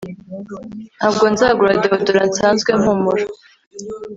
ntabwo 0.97 1.25
nzagura 1.33 1.73
deodorant 1.83 2.31
nsanzwe 2.35 2.69
mpumura 2.81 3.25